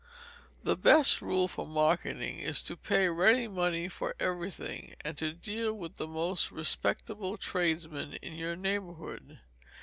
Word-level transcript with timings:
The 0.63 0.75
best 0.75 1.21
rule 1.21 1.47
for 1.47 1.67
marketing 1.67 2.39
is 2.39 2.63
to 2.63 2.75
pay 2.75 3.07
ready 3.07 3.47
money 3.47 3.87
for 3.87 4.15
everything, 4.19 4.95
and 5.01 5.15
to 5.19 5.31
deal 5.31 5.73
with 5.73 5.97
the 5.97 6.07
most 6.07 6.49
respectable 6.51 7.37
tradesmen 7.37 8.13
in 8.13 8.33
your 8.33 8.55
neighbourhood. 8.55 9.41